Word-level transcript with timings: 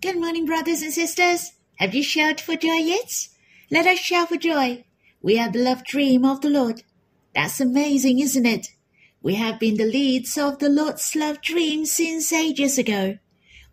Good 0.00 0.16
morning, 0.18 0.46
brothers 0.46 0.80
and 0.80 0.94
sisters. 0.94 1.52
Have 1.76 1.94
you 1.94 2.02
shouted 2.02 2.40
for 2.40 2.56
joy 2.56 2.78
yet? 2.78 3.28
Let 3.70 3.86
us 3.86 3.98
shout 3.98 4.30
for 4.30 4.38
joy. 4.38 4.86
We 5.20 5.38
are 5.38 5.50
the 5.50 5.58
love 5.58 5.84
dream 5.84 6.24
of 6.24 6.40
the 6.40 6.48
Lord. 6.48 6.84
That's 7.34 7.60
amazing, 7.60 8.18
isn't 8.18 8.46
it? 8.46 8.68
We 9.20 9.34
have 9.34 9.60
been 9.60 9.76
the 9.76 9.84
leads 9.84 10.38
of 10.38 10.58
the 10.58 10.70
Lord's 10.70 11.14
love 11.14 11.42
dream 11.42 11.84
since 11.84 12.32
ages 12.32 12.78
ago. 12.78 13.18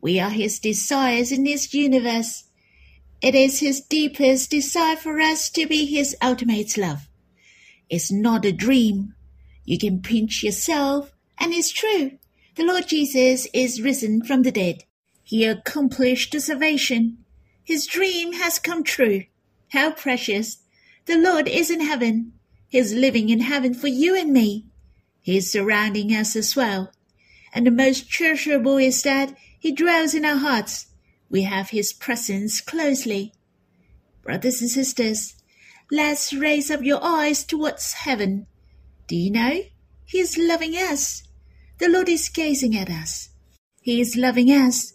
We 0.01 0.19
are 0.19 0.29
His 0.29 0.59
desires 0.59 1.32
in 1.32 1.45
this 1.45 1.73
universe. 1.73 2.44
It 3.21 3.34
is 3.34 3.62
His 3.62 3.80
deepest 3.80 4.52
desire 4.52 4.98
for 4.98 5.21
us 5.21 5.50
to 5.52 5.66
be 5.66 5.86
His 5.86 6.14
ultimate 6.21 6.78
love. 6.78 7.07
It's 7.89 8.12
not 8.12 8.44
a 8.44 8.52
dream. 8.52 9.16
You 9.64 9.78
can 9.78 10.02
pinch 10.02 10.44
yourself, 10.44 11.14
and 11.38 11.54
it's 11.54 11.71
true. 11.71 12.18
The 12.55 12.66
Lord 12.66 12.89
Jesus 12.89 13.48
is 13.54 13.82
risen 13.82 14.23
from 14.23 14.41
the 14.41 14.52
dead. 14.52 14.84
He 15.28 15.44
accomplished 15.44 16.32
the 16.32 16.39
salvation. 16.39 17.17
His 17.62 17.85
dream 17.85 18.31
has 18.31 18.59
come 18.59 18.81
true. 18.81 19.26
How 19.73 19.91
precious! 19.91 20.59
The 21.05 21.18
Lord 21.18 21.49
is 21.49 21.70
in 21.70 21.81
heaven. 21.81 22.31
He's 22.70 22.94
living 22.94 23.27
in 23.27 23.41
heaven 23.41 23.73
for 23.73 23.90
you 23.90 24.16
and 24.16 24.32
me. 24.32 24.68
He's 25.20 25.52
surrounding 25.52 26.12
us 26.12 26.38
as 26.38 26.55
well. 26.55 26.94
And 27.54 27.68
the 27.68 27.71
most 27.71 28.09
treasurable 28.09 28.77
is 28.77 29.04
that 29.04 29.35
He 29.59 29.73
dwells 29.73 30.13
in 30.13 30.23
our 30.23 30.38
hearts. 30.38 30.88
We 31.30 31.41
have 31.41 31.71
His 31.71 31.91
presence 31.91 32.62
closely. 32.62 33.34
Brothers 34.23 34.62
and 34.62 34.70
sisters, 34.70 35.35
let's 35.91 36.32
raise 36.32 36.71
up 36.71 36.84
your 36.84 37.04
eyes 37.04 37.44
towards 37.44 37.91
heaven. 37.91 38.48
Do 39.07 39.18
you 39.18 39.32
know? 39.32 39.63
He 40.05 40.20
is 40.20 40.38
loving 40.38 40.76
us. 40.76 41.23
The 41.80 41.90
Lord 41.90 42.07
is 42.07 42.30
gazing 42.30 42.77
at 42.77 42.90
us. 42.90 43.27
He 43.82 43.99
is 43.99 44.16
loving 44.16 44.48
us 44.48 44.94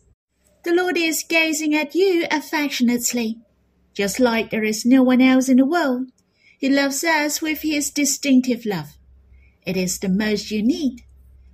the 0.65 0.73
Lord 0.73 0.97
is 0.97 1.25
gazing 1.29 1.75
at 1.75 1.95
you 1.95 2.27
affectionately, 2.30 3.41
just 3.95 4.20
like 4.20 4.50
there 4.50 4.62
is 4.62 4.87
no 4.87 5.03
one 5.03 5.20
else 5.20 5.48
in 5.48 5.56
the 5.56 5.67
world. 5.67 6.11
He 6.59 6.69
loves 6.69 7.03
us 7.03 7.42
with 7.42 7.62
his 7.62 7.91
distinctive 7.91 8.64
love. 8.64 8.97
It 9.67 9.77
is 9.77 9.98
the 9.98 10.09
most 10.09 10.50
unique. 10.50 11.06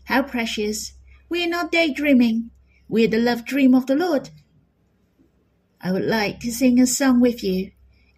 How 0.05 0.23
precious. 0.23 0.93
We 1.29 1.45
are 1.45 1.49
not 1.49 1.73
daydreaming. 1.73 2.51
We 2.89 3.05
are 3.05 3.09
the 3.09 3.19
love 3.19 3.45
dream 3.45 3.75
of 3.75 3.87
the 3.87 3.97
Lord. 3.97 4.31
I 5.81 5.93
would 5.93 6.05
like 6.05 6.41
to 6.41 6.53
sing 6.53 6.81
a 6.81 6.87
song 6.87 7.21
with 7.21 7.43
you. 7.43 7.71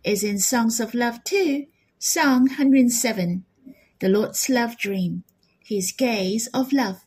It's 0.03 0.22
in 0.22 0.39
Songs 0.39 0.81
of 0.81 0.95
Love 0.95 1.22
2, 1.25 1.67
Song 1.98 2.47
107. 2.47 3.45
The 4.00 4.09
Lord's 4.09 4.48
Love 4.48 4.78
Dream, 4.78 5.25
His 5.62 5.93
Gaze 5.93 6.48
of 6.55 6.72
Love. 6.72 7.05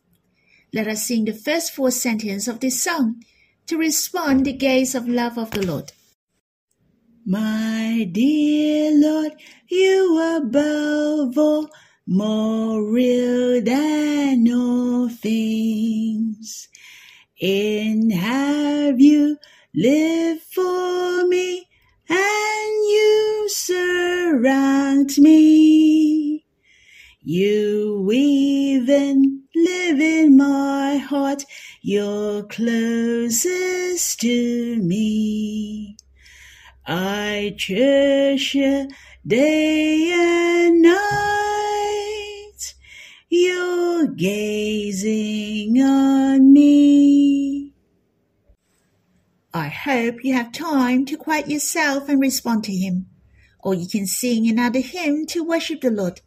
Let 0.71 0.88
us 0.88 1.08
sing 1.08 1.25
the 1.25 1.33
first 1.33 1.73
four 1.73 1.91
sentences 1.91 2.47
of 2.47 2.59
this 2.59 2.81
song 2.83 3.23
to 3.67 3.78
respond 3.78 4.45
the 4.45 4.53
gaze 4.53 4.95
of 4.95 5.08
love 5.08 5.38
of 5.38 5.52
the 5.52 5.66
Lord. 5.66 5.92
My 7.25 8.09
dear 8.11 8.92
Lord, 8.94 9.33
you 9.70 10.17
are 10.22 10.38
above 10.38 11.38
all, 11.38 11.70
more 12.05 12.83
real 12.83 13.61
than 13.61 14.45
all 14.52 15.08
things. 15.08 16.67
In 17.39 18.09
have 18.09 19.00
you 19.00 19.38
lived 19.73 20.42
for 20.42 21.25
me, 21.27 21.70
and 22.09 22.73
you 22.89 23.48
surround 23.50 25.17
me. 25.17 26.45
You 27.22 28.11
even 28.11 29.44
live 29.55 30.00
in 30.00 30.36
my 30.36 30.98
heart 30.98 31.45
you're 31.86 32.44
closest 32.44 34.22
to 34.22 34.78
me. 34.78 35.98
I 36.88 37.56
treasure 37.58 38.88
day 39.28 40.09
and 40.14 40.81
night. 40.81 40.94
You're 43.27 44.08
gazing 44.08 45.77
on 45.82 46.54
me. 46.54 47.73
I 49.54 49.67
hope 49.67 50.23
you 50.23 50.33
have 50.36 50.54
time 50.54 51.04
to 51.08 51.17
quiet 51.17 51.49
yourself 51.49 52.08
and 52.08 52.22
respond 52.22 52.64
to 52.64 52.73
Him, 52.73 53.08
or 53.60 53.73
you 53.73 53.89
can 53.89 54.08
sing 54.08 54.48
another 54.48 54.80
hymn 54.80 55.26
to 55.27 55.43
worship 55.43 55.82
the 55.82 55.92
Lord. 55.92 56.22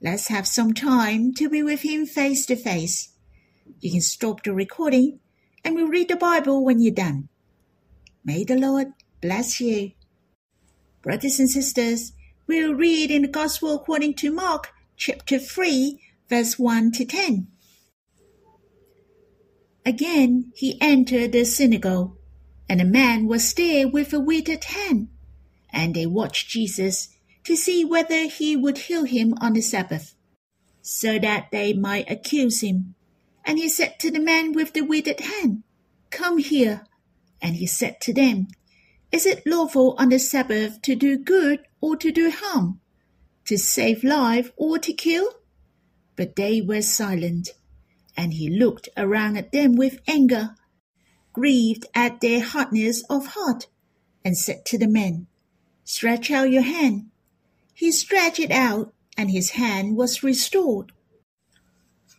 Let's 0.00 0.28
have 0.28 0.46
some 0.46 0.74
time 0.74 1.34
to 1.34 1.48
be 1.48 1.64
with 1.64 1.80
Him 1.80 2.06
face 2.06 2.46
to 2.46 2.54
face. 2.54 3.15
You 3.80 3.90
can 3.90 4.00
stop 4.00 4.42
the 4.42 4.52
recording 4.52 5.20
and 5.64 5.74
we'll 5.74 5.88
read 5.88 6.08
the 6.08 6.16
Bible 6.16 6.64
when 6.64 6.80
you're 6.80 6.94
done. 6.94 7.28
May 8.24 8.44
the 8.44 8.56
Lord 8.56 8.92
bless 9.20 9.60
you. 9.60 9.92
Brothers 11.02 11.38
and 11.38 11.48
sisters, 11.48 12.12
we'll 12.46 12.74
read 12.74 13.10
in 13.10 13.22
the 13.22 13.28
Gospel 13.28 13.76
according 13.76 14.14
to 14.14 14.32
Mark 14.32 14.72
chapter 14.96 15.38
3, 15.38 16.00
verse 16.28 16.58
1 16.58 16.90
to 16.92 17.04
10. 17.04 17.46
Again 19.84 20.52
he 20.56 20.80
entered 20.80 21.30
the 21.30 21.44
synagogue, 21.44 22.16
and 22.68 22.80
a 22.80 22.84
man 22.84 23.28
was 23.28 23.54
there 23.54 23.86
with 23.86 24.12
a 24.12 24.18
withered 24.18 24.64
hand. 24.64 25.08
And 25.70 25.94
they 25.94 26.06
watched 26.06 26.48
Jesus 26.48 27.10
to 27.44 27.54
see 27.54 27.84
whether 27.84 28.26
he 28.26 28.56
would 28.56 28.78
heal 28.78 29.04
him 29.04 29.34
on 29.40 29.52
the 29.52 29.60
Sabbath, 29.60 30.14
so 30.82 31.20
that 31.20 31.50
they 31.52 31.72
might 31.72 32.10
accuse 32.10 32.62
him. 32.62 32.95
And 33.46 33.58
he 33.58 33.68
said 33.68 34.00
to 34.00 34.10
the 34.10 34.18
man 34.18 34.52
with 34.52 34.72
the 34.72 34.82
withered 34.82 35.20
hand, 35.20 35.62
Come 36.10 36.38
here. 36.38 36.84
And 37.40 37.54
he 37.54 37.66
said 37.66 38.00
to 38.02 38.12
them, 38.12 38.48
Is 39.12 39.24
it 39.24 39.46
lawful 39.46 39.94
on 39.98 40.08
the 40.08 40.18
Sabbath 40.18 40.82
to 40.82 40.96
do 40.96 41.16
good 41.16 41.60
or 41.80 41.96
to 41.96 42.10
do 42.10 42.30
harm, 42.30 42.80
to 43.44 43.56
save 43.56 44.02
life 44.02 44.50
or 44.56 44.80
to 44.80 44.92
kill? 44.92 45.30
But 46.16 46.34
they 46.34 46.60
were 46.60 46.82
silent. 46.82 47.50
And 48.16 48.34
he 48.34 48.50
looked 48.50 48.88
around 48.96 49.36
at 49.36 49.52
them 49.52 49.76
with 49.76 50.00
anger, 50.08 50.56
grieved 51.32 51.86
at 51.94 52.20
their 52.20 52.42
hardness 52.42 53.04
of 53.08 53.28
heart, 53.28 53.68
and 54.24 54.36
said 54.36 54.64
to 54.66 54.78
the 54.78 54.88
man, 54.88 55.28
Stretch 55.84 56.32
out 56.32 56.50
your 56.50 56.62
hand. 56.62 57.10
He 57.74 57.92
stretched 57.92 58.40
it 58.40 58.50
out, 58.50 58.92
and 59.16 59.30
his 59.30 59.50
hand 59.50 59.96
was 59.96 60.24
restored. 60.24 60.90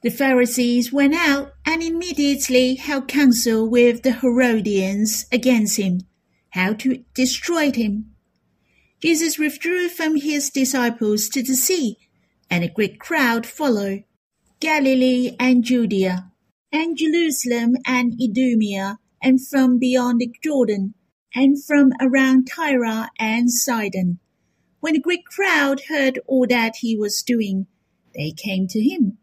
The 0.03 0.11
Pharisees 0.11 0.93
went 0.93 1.15
out 1.15 1.53
and 1.65 1.81
immediately 1.81 2.75
held 2.75 3.07
counsel 3.07 3.67
with 3.67 4.03
the 4.03 4.11
Herodians 4.11 5.25
against 5.31 5.77
him, 5.77 6.01
how 6.51 6.73
to 6.73 7.03
destroy 7.15 7.71
him. 7.71 8.11
Jesus 9.01 9.39
withdrew 9.39 9.89
from 9.89 10.17
his 10.17 10.51
disciples 10.51 11.27
to 11.29 11.41
the 11.41 11.55
sea, 11.55 11.97
and 12.47 12.63
a 12.63 12.69
great 12.69 12.99
crowd 12.99 13.47
followed. 13.47 14.03
Galilee 14.59 15.35
and 15.39 15.63
Judea, 15.63 16.31
and 16.71 16.95
Jerusalem 16.95 17.75
and 17.87 18.13
Idumea, 18.21 18.99
and 19.21 19.45
from 19.45 19.79
beyond 19.79 20.21
the 20.21 20.31
Jordan, 20.43 20.93
and 21.33 21.63
from 21.63 21.91
around 21.99 22.47
Tyre 22.47 23.09
and 23.17 23.51
Sidon. 23.51 24.19
When 24.79 24.93
the 24.93 24.99
great 24.99 25.25
crowd 25.25 25.81
heard 25.89 26.19
all 26.27 26.45
that 26.47 26.77
he 26.77 26.95
was 26.95 27.23
doing, 27.23 27.65
they 28.13 28.31
came 28.31 28.67
to 28.67 28.79
him 28.79 29.17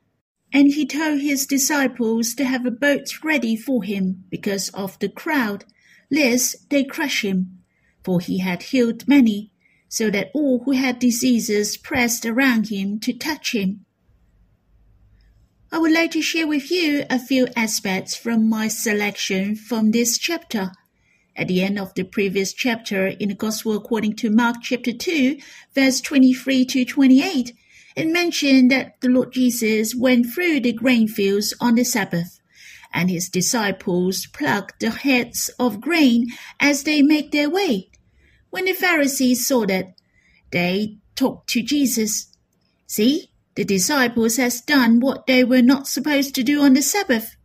and 0.55 0.75
he 0.75 0.87
told 0.87 1.21
his 1.21 1.47
disciples 1.49 2.33
to 2.33 2.45
have 2.45 2.65
a 2.65 2.71
boat 2.71 3.25
ready 3.25 3.57
for 3.57 3.83
him 3.83 4.25
because 4.31 4.69
of 4.69 4.97
the 5.01 5.09
crowd, 5.09 5.65
lest 6.13 6.71
they 6.71 6.85
crush 6.85 7.25
him. 7.25 7.59
For 8.05 8.21
he 8.21 8.39
had 8.39 8.63
healed 8.63 9.09
many, 9.09 9.51
so 9.89 10.11
that 10.11 10.31
all 10.33 10.63
who 10.65 10.71
had 10.71 11.01
diseases 11.01 11.77
pressed 11.77 12.25
around 12.25 12.69
him 12.69 13.01
to 13.01 13.13
touch 13.13 13.53
him. 13.53 13.85
I 15.73 15.79
would 15.79 15.91
like 15.91 16.13
to 16.13 16.23
share 16.23 16.47
with 16.47 16.71
you 16.71 17.05
a 17.11 17.19
few 17.19 17.49
aspects 17.57 18.15
from 18.15 18.49
my 18.49 18.69
selection 18.69 19.57
from 19.57 19.91
this 19.91 20.19
chapter. 20.19 20.71
At 21.35 21.49
the 21.49 21.63
end 21.63 21.81
of 21.81 21.93
the 21.95 22.05
previous 22.05 22.53
chapter 22.53 23.09
in 23.09 23.31
the 23.31 23.35
Gospel 23.35 23.75
according 23.75 24.15
to 24.17 24.31
Mark 24.31 24.59
chapter 24.63 24.93
2, 24.93 25.37
verse 25.75 26.01
23 26.01 26.65
to 26.67 26.85
28, 26.85 27.55
it 27.97 28.09
mentioned 28.09 28.71
that 28.71 29.01
the 29.01 29.09
Lord 29.09 29.33
Jesus 29.33 29.95
went 29.95 30.27
through 30.27 30.61
the 30.61 30.73
grain 30.73 31.07
fields 31.07 31.55
on 31.61 31.77
the 31.77 31.85
Sabbath, 31.85 32.41
and 32.93 33.09
his 33.09 33.29
disciples 33.29 34.27
plucked 34.27 34.81
the 34.81 34.91
heads 34.91 35.51
of 35.59 35.81
grain 35.81 36.29
as 36.59 36.83
they 36.83 37.03
made 37.03 37.31
their 37.33 37.51
way. 37.51 37.91
When 38.51 38.65
the 38.65 38.73
Pharisees 38.73 39.47
saw 39.47 39.67
that, 39.67 39.95
they 40.51 40.99
talked 41.15 41.49
to 41.51 41.63
Jesus. 41.63 42.33
See, 42.87 43.31
the 43.55 43.65
disciples 43.65 44.37
has 44.37 44.61
done 44.61 45.01
what 45.01 45.27
they 45.27 45.45
were 45.45 45.63
not 45.63 45.87
supposed 45.87 46.35
to 46.35 46.43
do 46.43 46.63
on 46.63 46.75
the 46.75 46.83
Sabbath. 46.83 47.37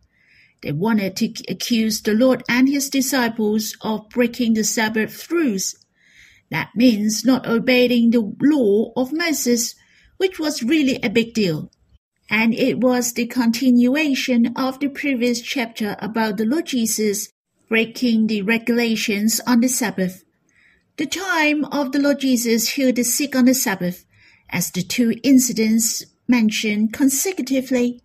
They 0.62 0.72
wanted 0.72 1.16
to 1.16 1.32
accuse 1.48 2.02
the 2.02 2.14
Lord 2.14 2.42
and 2.48 2.68
his 2.68 2.90
disciples 2.90 3.76
of 3.80 4.08
breaking 4.10 4.54
the 4.54 4.64
Sabbath 4.64 5.30
rules. 5.30 5.76
That 6.50 6.70
means 6.74 7.24
not 7.24 7.46
obeying 7.46 8.10
the 8.10 8.34
law 8.40 8.92
of 8.96 9.12
Moses 9.12 9.74
which 10.20 10.38
was 10.38 10.62
really 10.62 10.98
a 11.02 11.08
big 11.08 11.32
deal. 11.32 11.70
And 12.28 12.52
it 12.52 12.78
was 12.78 13.14
the 13.14 13.26
continuation 13.26 14.52
of 14.54 14.78
the 14.78 14.88
previous 14.88 15.40
chapter 15.40 15.96
about 15.98 16.36
the 16.36 16.44
Lord 16.44 16.66
Jesus 16.66 17.30
breaking 17.70 18.26
the 18.26 18.42
regulations 18.42 19.40
on 19.46 19.60
the 19.60 19.68
Sabbath. 19.68 20.22
The 20.98 21.06
time 21.06 21.64
of 21.64 21.92
the 21.92 21.98
Lord 21.98 22.20
Jesus 22.20 22.68
healed 22.68 22.96
the 22.96 23.02
sick 23.02 23.34
on 23.34 23.46
the 23.46 23.54
Sabbath, 23.54 24.04
as 24.50 24.70
the 24.70 24.82
two 24.82 25.18
incidents 25.22 26.04
mentioned 26.28 26.92
consecutively. 26.92 28.02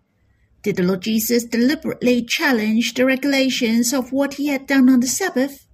Did 0.62 0.76
the 0.76 0.84
Lord 0.84 1.02
Jesus 1.02 1.44
deliberately 1.44 2.22
challenge 2.22 2.94
the 2.94 3.04
regulations 3.04 3.92
of 3.92 4.10
what 4.10 4.34
he 4.34 4.46
had 4.46 4.66
done 4.66 4.88
on 4.88 5.00
the 5.00 5.06
Sabbath? 5.06 5.66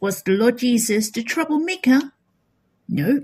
Was 0.00 0.22
the 0.22 0.32
Lord 0.32 0.58
Jesus 0.58 1.10
the 1.10 1.22
troublemaker? 1.22 2.12
No. 2.90 3.22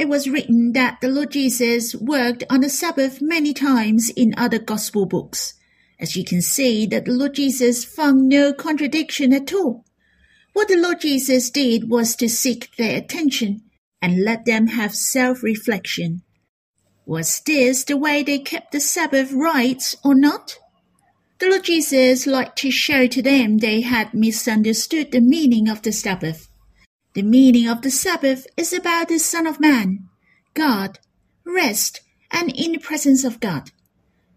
It 0.00 0.08
was 0.08 0.30
written 0.30 0.72
that 0.72 1.02
the 1.02 1.08
Lord 1.08 1.32
Jesus 1.32 1.94
worked 1.94 2.42
on 2.48 2.62
the 2.62 2.70
Sabbath 2.70 3.20
many 3.20 3.52
times 3.52 4.08
in 4.08 4.32
other 4.34 4.58
gospel 4.58 5.04
books. 5.04 5.52
As 5.98 6.16
you 6.16 6.24
can 6.24 6.40
see 6.40 6.86
that 6.86 7.04
the 7.04 7.12
Lord 7.12 7.34
Jesus 7.34 7.84
found 7.84 8.26
no 8.26 8.54
contradiction 8.54 9.34
at 9.34 9.52
all. 9.52 9.84
What 10.54 10.68
the 10.68 10.78
Lord 10.78 11.02
Jesus 11.02 11.50
did 11.50 11.90
was 11.90 12.16
to 12.16 12.30
seek 12.30 12.74
their 12.78 12.96
attention 12.96 13.60
and 14.00 14.24
let 14.24 14.46
them 14.46 14.68
have 14.68 14.94
self-reflection. 14.94 16.22
Was 17.04 17.42
this 17.44 17.84
the 17.84 17.98
way 17.98 18.22
they 18.22 18.38
kept 18.38 18.72
the 18.72 18.80
Sabbath 18.80 19.32
right 19.32 19.94
or 20.02 20.14
not? 20.14 20.56
The 21.40 21.50
Lord 21.50 21.64
Jesus 21.64 22.26
liked 22.26 22.56
to 22.60 22.70
show 22.70 23.06
to 23.06 23.20
them 23.20 23.58
they 23.58 23.82
had 23.82 24.14
misunderstood 24.14 25.12
the 25.12 25.20
meaning 25.20 25.68
of 25.68 25.82
the 25.82 25.92
Sabbath. 25.92 26.49
The 27.12 27.22
meaning 27.22 27.68
of 27.68 27.82
the 27.82 27.90
Sabbath 27.90 28.46
is 28.56 28.72
about 28.72 29.08
the 29.08 29.18
Son 29.18 29.46
of 29.46 29.58
Man, 29.58 30.08
God, 30.54 31.00
rest, 31.44 32.02
and 32.30 32.52
in 32.56 32.72
the 32.72 32.78
presence 32.78 33.24
of 33.24 33.40
God. 33.40 33.72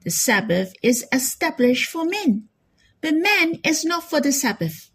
The 0.03 0.09
Sabbath 0.09 0.73
is 0.81 1.05
established 1.11 1.87
for 1.87 2.03
men, 2.03 2.49
but 2.99 3.13
man 3.13 3.59
is 3.63 3.85
not 3.85 4.09
for 4.09 4.19
the 4.19 4.31
Sabbath. 4.31 4.89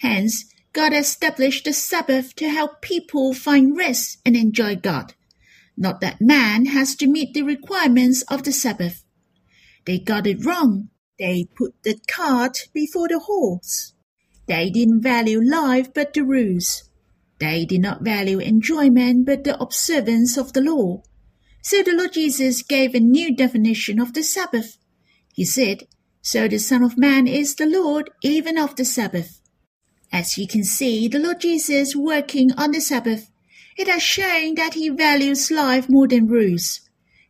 Hence, 0.00 0.44
God 0.72 0.92
established 0.92 1.66
the 1.66 1.72
Sabbath 1.72 2.34
to 2.34 2.48
help 2.48 2.82
people 2.82 3.32
find 3.32 3.76
rest 3.76 4.18
and 4.26 4.34
enjoy 4.34 4.74
God, 4.74 5.14
not 5.76 6.00
that 6.00 6.20
man 6.20 6.66
has 6.66 6.96
to 6.96 7.06
meet 7.06 7.32
the 7.32 7.42
requirements 7.42 8.22
of 8.22 8.42
the 8.42 8.52
Sabbath. 8.52 9.04
They 9.84 10.00
got 10.00 10.26
it 10.26 10.44
wrong. 10.44 10.88
They 11.16 11.46
put 11.54 11.80
the 11.84 11.96
cart 12.08 12.68
before 12.74 13.06
the 13.06 13.20
horse. 13.20 13.92
They 14.48 14.68
didn't 14.68 15.02
value 15.02 15.40
life 15.40 15.94
but 15.94 16.12
the 16.12 16.24
rules. 16.24 16.90
They 17.44 17.66
did 17.66 17.82
not 17.82 18.00
value 18.00 18.38
enjoyment 18.38 19.26
but 19.26 19.44
the 19.44 19.60
observance 19.60 20.38
of 20.38 20.54
the 20.54 20.62
law. 20.62 21.02
So 21.60 21.82
the 21.82 21.92
Lord 21.92 22.14
Jesus 22.14 22.62
gave 22.62 22.94
a 22.94 23.00
new 23.00 23.36
definition 23.36 24.00
of 24.00 24.14
the 24.14 24.22
Sabbath. 24.22 24.78
He 25.34 25.44
said, 25.44 25.82
So 26.22 26.48
the 26.48 26.58
Son 26.58 26.82
of 26.82 26.96
Man 26.96 27.26
is 27.26 27.54
the 27.54 27.66
Lord 27.66 28.08
even 28.22 28.56
of 28.56 28.76
the 28.76 28.86
Sabbath. 28.86 29.42
As 30.10 30.38
you 30.38 30.48
can 30.48 30.64
see, 30.64 31.06
the 31.06 31.18
Lord 31.18 31.42
Jesus 31.42 31.94
working 31.94 32.50
on 32.56 32.70
the 32.70 32.80
Sabbath, 32.80 33.30
it 33.76 33.88
has 33.88 34.02
shown 34.02 34.54
that 34.54 34.72
he 34.72 34.88
values 34.88 35.50
life 35.50 35.86
more 35.90 36.08
than 36.08 36.26
rules. 36.26 36.80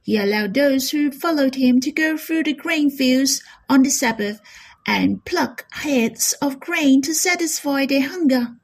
He 0.01 0.17
allowed 0.17 0.55
those 0.55 0.91
who 0.91 1.11
followed 1.11 1.57
him 1.57 1.81
to 1.81 1.91
go 1.91 2.17
through 2.17 2.45
the 2.45 2.55
grain 2.55 2.89
fields 2.89 3.43
on 3.69 3.83
the 3.83 3.91
Sabbath 3.91 4.41
and 4.87 5.25
pluck 5.25 5.67
heads 5.73 6.35
of 6.41 6.61
grain 6.61 7.03
to 7.03 7.15
satisfy 7.15 7.85
their 7.85 8.09
hunger. 8.09 8.55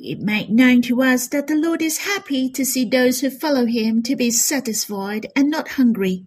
It 0.00 0.20
made 0.20 0.50
known 0.50 0.82
to 0.82 1.02
us 1.02 1.26
that 1.28 1.48
the 1.48 1.56
Lord 1.56 1.82
is 1.82 1.98
happy 1.98 2.48
to 2.50 2.64
see 2.64 2.84
those 2.84 3.20
who 3.20 3.30
follow 3.30 3.66
him 3.66 4.00
to 4.04 4.14
be 4.14 4.30
satisfied 4.30 5.26
and 5.34 5.50
not 5.50 5.70
hungry. 5.70 6.26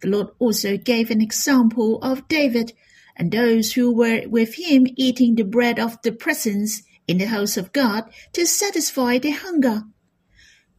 The 0.00 0.08
Lord 0.08 0.28
also 0.40 0.76
gave 0.76 1.08
an 1.08 1.20
example 1.20 2.02
of 2.02 2.26
David 2.26 2.72
and 3.14 3.30
those 3.30 3.74
who 3.74 3.94
were 3.94 4.22
with 4.26 4.56
him 4.56 4.88
eating 4.96 5.36
the 5.36 5.44
bread 5.44 5.78
of 5.78 6.02
the 6.02 6.10
presence 6.10 6.82
in 7.06 7.18
the 7.18 7.26
house 7.26 7.56
of 7.56 7.72
God 7.72 8.10
to 8.32 8.44
satisfy 8.46 9.18
their 9.18 9.36
hunger. 9.36 9.84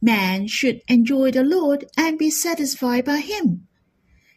Man 0.02 0.46
should 0.46 0.82
enjoy 0.88 1.30
the 1.30 1.42
Lord 1.42 1.86
and 1.96 2.18
be 2.18 2.30
satisfied 2.30 3.06
by 3.06 3.20
him. 3.20 3.66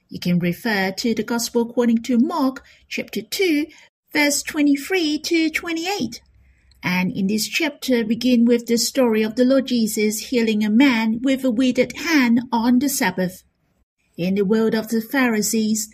You 0.08 0.22
can 0.22 0.40
refer 0.40 0.92
to 0.92 1.14
the 1.14 1.24
Gospel 1.24 1.64
according 1.64 2.04
to 2.04 2.18
Mark 2.18 2.64
chapter 2.88 3.22
2 3.22 3.66
verse 4.14 4.42
23 4.44 5.20
to 5.20 5.50
28 5.50 6.22
and 6.84 7.16
in 7.16 7.28
this 7.28 7.48
chapter 7.48 8.04
begin 8.04 8.44
with 8.44 8.68
the 8.68 8.78
story 8.78 9.24
of 9.24 9.36
the 9.36 9.46
Lord 9.46 9.68
Jesus 9.68 10.30
healing 10.30 10.66
a 10.66 10.70
man 10.70 11.22
with 11.22 11.46
a 11.46 11.52
withered 11.52 11.96
hand 11.96 12.42
on 12.52 12.80
the 12.80 12.90
Sabbath. 12.90 13.44
In 14.18 14.36
the 14.36 14.46
world 14.46 14.76
of 14.76 14.90
the 14.90 15.02
Pharisees, 15.02 15.90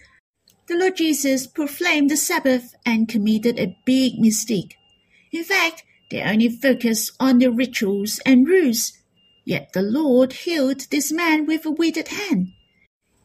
the 0.67 0.75
Lord 0.75 0.97
Jesus 0.97 1.45
proclaimed 1.45 2.09
the 2.09 2.17
Sabbath 2.17 2.73
and 2.85 3.07
committed 3.07 3.59
a 3.59 3.77
big 3.85 4.19
mistake. 4.19 4.75
In 5.31 5.43
fact, 5.43 5.83
they 6.09 6.21
only 6.21 6.49
focused 6.49 7.11
on 7.19 7.37
the 7.37 7.51
rituals 7.51 8.19
and 8.25 8.47
rules, 8.47 8.93
yet 9.45 9.71
the 9.73 9.83
Lord 9.83 10.33
healed 10.33 10.87
this 10.89 11.11
man 11.11 11.45
with 11.45 11.65
a 11.65 11.71
withered 11.71 12.07
hand. 12.07 12.47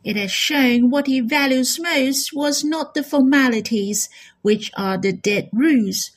It 0.05 0.17
has 0.17 0.31
shown 0.31 0.91
what 0.91 1.07
he 1.07 1.21
values 1.21 1.81
most 1.81 2.35
was 2.35 2.63
not 2.63 2.93
the 2.93 3.03
formalities, 3.03 4.11
which 4.43 4.71
are 4.77 4.99
the 4.99 5.15
dead 5.15 5.49
rules, 5.51 6.11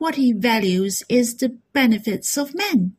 what 0.00 0.14
he 0.14 0.32
values 0.32 1.02
is 1.10 1.36
the 1.36 1.58
benefits 1.74 2.38
of 2.38 2.54
man. 2.54 2.96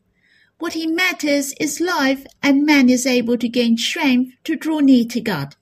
What 0.60 0.74
he 0.74 0.86
matters 0.86 1.52
is 1.60 1.82
life, 1.82 2.28
and 2.44 2.64
man 2.64 2.90
is 2.90 3.08
able 3.08 3.40
to 3.40 3.50
gain 3.50 3.76
strength 3.76 4.36
to 4.44 4.56
draw 4.56 4.82
near 4.82 5.06
to 5.06 5.20
God, 5.20 5.56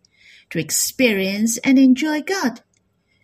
to 0.49 0.59
experience 0.59 1.57
and 1.59 1.79
enjoy 1.79 2.23
God. 2.23 2.59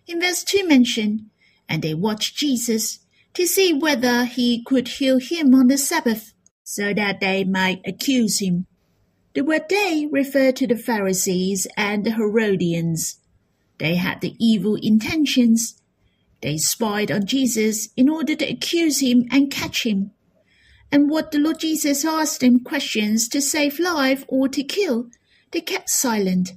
In 0.08 0.22
verse 0.22 0.46
2 0.46 0.66
mentioned, 0.66 1.26
and 1.68 1.82
they 1.82 1.94
watched 1.94 2.38
Jesus 2.38 3.00
to 3.34 3.46
see 3.46 3.74
whether 3.74 4.24
he 4.24 4.64
could 4.64 4.88
heal 4.88 5.20
him 5.20 5.54
on 5.54 5.68
the 5.68 5.78
Sabbath, 5.78 6.34
so 6.64 6.94
that 6.94 7.20
they 7.20 7.44
might 7.44 7.82
accuse 7.86 8.40
him. 8.40 8.66
The 9.34 9.42
word 9.42 9.68
they 9.68 10.08
referred 10.10 10.56
to 10.56 10.68
the 10.68 10.78
Pharisees 10.78 11.68
and 11.76 12.06
the 12.06 12.12
Herodians. 12.12 13.20
They 13.78 13.96
had 13.96 14.22
the 14.22 14.38
evil 14.40 14.76
intentions 14.82 15.82
they 16.46 16.60
spied 16.60 17.12
on 17.12 17.26
Jesus 17.26 17.90
in 17.98 18.08
order 18.08 18.36
to 18.36 18.46
accuse 18.46 19.00
him 19.00 19.26
and 19.32 19.50
catch 19.50 19.84
him. 19.84 20.12
And 20.92 21.10
what 21.10 21.32
the 21.32 21.40
Lord 21.40 21.60
Jesus 21.60 22.06
asked 22.06 22.40
them 22.40 22.60
questions 22.60 23.28
to 23.30 23.42
save 23.42 23.80
life 23.80 24.24
or 24.28 24.48
to 24.50 24.64
kill, 24.64 25.10
they 25.50 25.62
kept 25.62 25.90
silent. 25.90 26.52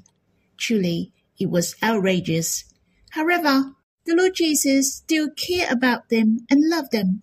Truly, 0.58 1.14
it 1.40 1.49
was 1.49 1.75
outrageous. 1.82 2.64
However, 3.12 3.73
the 4.05 4.14
Lord 4.14 4.35
Jesus 4.35 4.94
still 4.94 5.31
cared 5.31 5.73
about 5.73 6.11
them 6.11 6.40
and 6.50 6.69
loved 6.69 6.93
them. 6.93 7.23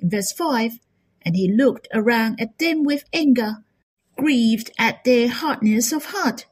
In 0.00 0.10
verse 0.10 0.32
5, 0.32 0.80
and 1.24 1.36
he 1.36 1.52
looked 1.52 1.86
around 1.94 2.40
at 2.40 2.58
them 2.58 2.82
with 2.82 3.04
anger, 3.12 3.58
grieved 4.18 4.72
at 4.76 5.04
their 5.04 5.28
hardness 5.28 5.92
of 5.92 6.06
heart. 6.06 6.46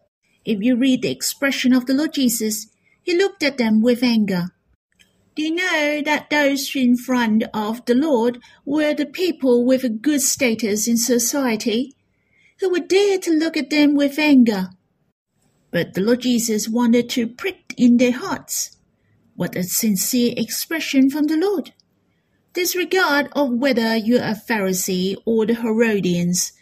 If 0.44 0.62
you 0.62 0.76
read 0.76 1.02
the 1.02 1.10
expression 1.10 1.72
of 1.72 1.86
the 1.86 1.94
Lord 1.94 2.12
Jesus, 2.12 2.68
he 3.02 3.16
looked 3.16 3.42
at 3.42 3.58
them 3.58 3.82
with 3.82 4.04
anger. 4.04 4.50
You 5.40 5.54
know 5.54 6.02
that 6.04 6.28
those 6.28 6.76
in 6.76 6.98
front 6.98 7.44
of 7.54 7.82
the 7.86 7.94
Lord 7.94 8.42
were 8.66 8.92
the 8.92 9.06
people 9.06 9.64
with 9.64 9.82
a 9.84 9.88
good 9.88 10.20
status 10.20 10.86
in 10.86 10.98
society, 10.98 11.94
who 12.58 12.68
would 12.68 12.88
dare 12.88 13.16
to 13.20 13.30
look 13.30 13.56
at 13.56 13.70
them 13.70 13.94
with 13.94 14.18
anger? 14.18 14.68
But 15.70 15.94
the 15.94 16.02
Lord 16.02 16.20
Jesus 16.20 16.68
wanted 16.68 17.08
to 17.10 17.26
prick 17.26 17.72
in 17.78 17.96
their 17.96 18.12
hearts. 18.12 18.76
What 19.34 19.56
a 19.56 19.62
sincere 19.62 20.34
expression 20.36 21.08
from 21.08 21.24
the 21.24 21.38
Lord! 21.38 21.72
Disregard 22.52 23.30
of 23.32 23.54
whether 23.54 23.96
you're 23.96 24.20
a 24.20 24.34
Pharisee 24.34 25.16
or 25.24 25.46
the 25.46 25.54
Herodians, 25.54 26.52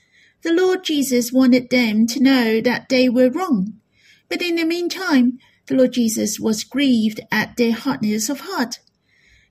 the 0.42 0.52
Lord 0.52 0.84
Jesus 0.84 1.32
wanted 1.32 1.70
them 1.70 2.06
to 2.06 2.22
know 2.22 2.60
that 2.60 2.90
they 2.90 3.08
were 3.08 3.28
wrong. 3.28 3.80
But 4.28 4.40
in 4.40 4.54
the 4.54 4.64
meantime, 4.64 5.40
the 5.68 5.74
Lord 5.74 5.92
Jesus 5.92 6.40
was 6.40 6.64
grieved 6.64 7.20
at 7.30 7.56
their 7.56 7.72
hardness 7.72 8.28
of 8.28 8.40
heart, 8.40 8.78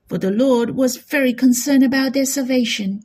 for 0.07 0.17
the 0.17 0.31
Lord 0.31 0.71
was 0.71 0.97
very 0.97 1.33
concerned 1.33 1.83
about 1.83 2.13
their 2.13 2.25
salvation. 2.25 3.03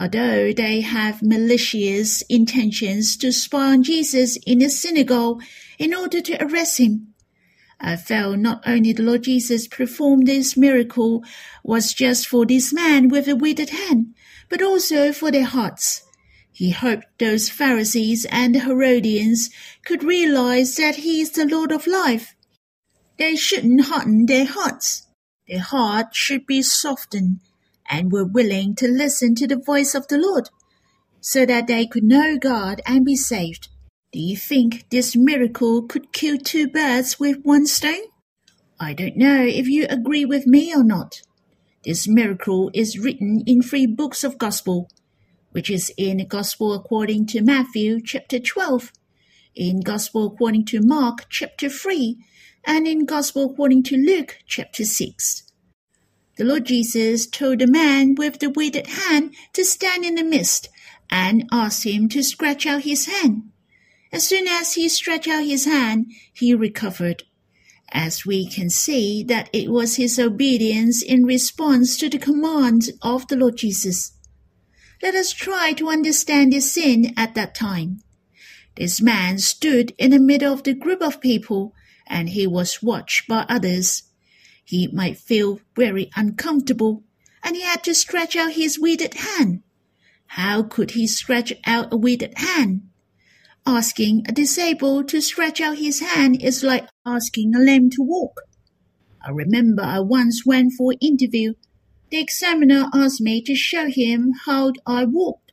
Although 0.00 0.52
they 0.52 0.80
have 0.80 1.22
malicious 1.22 2.22
intentions 2.22 3.16
to 3.18 3.30
spy 3.30 3.72
on 3.72 3.84
Jesus 3.84 4.36
in 4.44 4.58
the 4.58 4.68
synagogue 4.68 5.42
in 5.78 5.94
order 5.94 6.20
to 6.20 6.44
arrest 6.44 6.78
him, 6.78 7.14
I 7.78 7.96
felt 7.96 8.38
not 8.38 8.62
only 8.66 8.92
the 8.92 9.02
Lord 9.04 9.22
Jesus 9.24 9.68
performed 9.68 10.26
this 10.26 10.56
miracle 10.56 11.22
was 11.62 11.92
just 11.92 12.26
for 12.26 12.44
this 12.44 12.72
man 12.72 13.08
with 13.08 13.28
a 13.28 13.36
withered 13.36 13.70
hand, 13.70 14.14
but 14.48 14.62
also 14.62 15.12
for 15.12 15.30
their 15.30 15.44
hearts. 15.44 16.03
He 16.54 16.70
hoped 16.70 17.18
those 17.18 17.48
Pharisees 17.48 18.26
and 18.30 18.54
Herodians 18.54 19.50
could 19.84 20.04
realize 20.04 20.76
that 20.76 20.94
he 20.94 21.20
is 21.20 21.32
the 21.32 21.46
Lord 21.46 21.72
of 21.72 21.88
life. 21.88 22.36
They 23.18 23.34
shouldn't 23.34 23.86
harden 23.86 24.26
their 24.26 24.46
hearts. 24.46 25.08
Their 25.48 25.60
heart 25.60 26.14
should 26.14 26.46
be 26.46 26.62
softened 26.62 27.40
and 27.90 28.12
were 28.12 28.24
willing 28.24 28.76
to 28.76 28.86
listen 28.86 29.34
to 29.34 29.48
the 29.48 29.58
voice 29.58 29.96
of 29.96 30.06
the 30.06 30.16
Lord 30.16 30.48
so 31.20 31.44
that 31.44 31.66
they 31.66 31.86
could 31.86 32.04
know 32.04 32.38
God 32.38 32.80
and 32.86 33.04
be 33.04 33.16
saved. 33.16 33.68
Do 34.12 34.20
you 34.20 34.36
think 34.36 34.88
this 34.90 35.16
miracle 35.16 35.82
could 35.82 36.12
kill 36.12 36.38
two 36.38 36.68
birds 36.68 37.18
with 37.18 37.42
one 37.42 37.66
stone? 37.66 38.06
I 38.78 38.92
don't 38.92 39.16
know 39.16 39.42
if 39.42 39.66
you 39.66 39.86
agree 39.90 40.24
with 40.24 40.46
me 40.46 40.72
or 40.72 40.84
not. 40.84 41.20
This 41.84 42.06
miracle 42.06 42.70
is 42.72 42.96
written 42.96 43.42
in 43.44 43.60
three 43.60 43.86
books 43.86 44.22
of 44.22 44.38
Gospel, 44.38 44.88
which 45.54 45.70
is 45.70 45.92
in 45.96 46.16
the 46.16 46.24
Gospel 46.24 46.74
according 46.74 47.26
to 47.26 47.40
Matthew 47.40 48.00
chapter 48.02 48.40
12, 48.40 48.90
in 49.54 49.82
Gospel 49.82 50.26
according 50.26 50.64
to 50.64 50.80
Mark 50.82 51.26
chapter 51.30 51.68
3, 51.68 52.18
and 52.64 52.88
in 52.88 53.04
Gospel 53.04 53.52
according 53.52 53.84
to 53.84 53.96
Luke 53.96 54.38
chapter 54.48 54.84
6. 54.84 55.44
The 56.36 56.44
Lord 56.44 56.66
Jesus 56.66 57.28
told 57.28 57.60
the 57.60 57.68
man 57.68 58.16
with 58.16 58.40
the 58.40 58.50
withered 58.50 58.88
hand 58.88 59.36
to 59.52 59.64
stand 59.64 60.04
in 60.04 60.16
the 60.16 60.24
midst 60.24 60.68
and 61.08 61.48
asked 61.52 61.84
him 61.84 62.08
to 62.08 62.24
stretch 62.24 62.66
out 62.66 62.82
his 62.82 63.06
hand. 63.06 63.44
As 64.10 64.26
soon 64.26 64.48
as 64.48 64.72
he 64.72 64.88
stretched 64.88 65.28
out 65.28 65.44
his 65.44 65.66
hand, 65.66 66.06
he 66.32 66.52
recovered 66.52 67.22
as 67.92 68.26
we 68.26 68.48
can 68.50 68.68
see 68.68 69.22
that 69.22 69.48
it 69.52 69.70
was 69.70 69.94
his 69.94 70.18
obedience 70.18 71.00
in 71.00 71.24
response 71.24 71.96
to 71.98 72.08
the 72.08 72.18
command 72.18 72.90
of 73.02 73.28
the 73.28 73.36
Lord 73.36 73.56
Jesus. 73.56 74.10
Let 75.04 75.16
us 75.16 75.34
try 75.34 75.74
to 75.74 75.90
understand 75.90 76.50
this 76.50 76.72
scene 76.72 77.12
at 77.14 77.34
that 77.34 77.54
time. 77.54 78.00
This 78.76 79.02
man 79.02 79.36
stood 79.36 79.92
in 79.98 80.12
the 80.12 80.18
middle 80.18 80.50
of 80.50 80.62
the 80.62 80.72
group 80.72 81.02
of 81.02 81.20
people 81.20 81.74
and 82.06 82.30
he 82.30 82.46
was 82.46 82.82
watched 82.82 83.28
by 83.28 83.44
others. 83.46 84.04
He 84.64 84.88
might 84.88 85.18
feel 85.18 85.60
very 85.76 86.10
uncomfortable 86.16 87.02
and 87.42 87.54
he 87.54 87.60
had 87.60 87.84
to 87.84 87.94
stretch 87.94 88.34
out 88.34 88.52
his 88.52 88.78
withered 88.78 89.12
hand. 89.12 89.62
How 90.28 90.62
could 90.62 90.92
he 90.92 91.06
stretch 91.06 91.52
out 91.66 91.92
a 91.92 91.98
withered 91.98 92.38
hand? 92.38 92.88
Asking 93.66 94.24
a 94.26 94.32
disabled 94.32 95.08
to 95.08 95.20
stretch 95.20 95.60
out 95.60 95.76
his 95.76 96.00
hand 96.00 96.42
is 96.42 96.62
like 96.62 96.88
asking 97.04 97.54
a 97.54 97.58
lame 97.58 97.90
to 97.90 98.02
walk. 98.02 98.40
I 99.22 99.32
remember 99.32 99.82
I 99.82 100.00
once 100.00 100.46
went 100.46 100.72
for 100.78 100.92
an 100.92 100.98
interview. 101.02 101.52
The 102.14 102.20
examiner 102.20 102.88
asked 102.94 103.20
me 103.20 103.42
to 103.42 103.56
show 103.56 103.88
him 103.88 104.34
how 104.46 104.70
I 104.86 105.04
walked, 105.04 105.50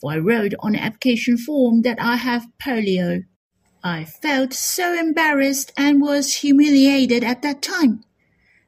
for 0.00 0.12
I 0.12 0.18
wrote 0.18 0.54
on 0.60 0.74
the 0.74 0.80
application 0.80 1.36
form 1.36 1.82
that 1.82 2.00
I 2.00 2.14
have 2.14 2.46
polio. 2.62 3.24
I 3.82 4.04
felt 4.04 4.52
so 4.52 4.96
embarrassed 4.96 5.72
and 5.76 6.00
was 6.00 6.32
humiliated 6.32 7.24
at 7.24 7.42
that 7.42 7.60
time. 7.60 8.04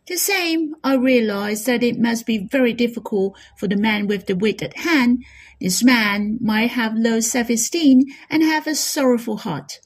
The 0.08 0.16
same, 0.16 0.74
I 0.82 0.96
realized 0.96 1.64
that 1.66 1.84
it 1.84 1.96
must 1.96 2.26
be 2.26 2.38
very 2.38 2.72
difficult 2.72 3.38
for 3.56 3.68
the 3.68 3.76
man 3.76 4.08
with 4.08 4.26
the 4.26 4.34
withered 4.34 4.74
hand. 4.78 5.22
This 5.60 5.84
man 5.84 6.38
might 6.40 6.72
have 6.72 6.96
low 6.96 7.20
self-esteem 7.20 8.02
and 8.30 8.42
have 8.42 8.66
a 8.66 8.74
sorrowful 8.74 9.36
heart. 9.36 9.78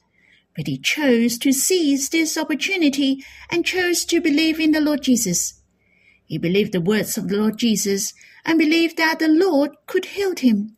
But 0.55 0.65
he 0.65 0.79
chose 0.79 1.37
to 1.37 1.51
seize 1.51 2.09
this 2.09 2.35
opportunity 2.35 3.23
and 3.51 3.63
chose 3.63 4.05
to 4.05 4.21
believe 4.21 4.59
in 4.59 4.71
the 4.71 4.81
Lord 4.81 5.03
Jesus. 5.03 5.56
He 6.27 6.37
believed 6.37 6.73
the 6.73 6.81
words 6.81 7.17
of 7.17 7.29
the 7.29 7.37
Lord 7.37 7.57
Jesus 7.57 8.13
and 8.45 8.59
believed 8.59 8.97
that 8.97 9.19
the 9.19 9.29
Lord 9.29 9.71
could 9.87 10.05
heal 10.05 10.35
him. 10.37 10.75